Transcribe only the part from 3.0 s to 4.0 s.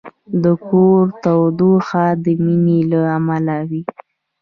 امله وي.